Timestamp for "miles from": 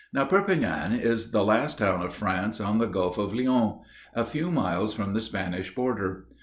4.49-5.11